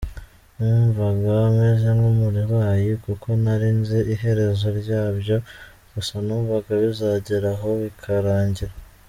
Numvaga 0.57 1.33
meze 1.59 1.87
nk’umurwayi 1.97 2.91
kuko 3.05 3.27
ntari 3.41 3.69
nzi 3.79 3.99
iherezo 4.13 4.65
ryabyo 4.79 5.37
gusa 5.93 6.13
numvaga 6.25 6.71
bizagera 6.83 7.49
aho 7.57 7.69
bikarangira. 7.83 8.73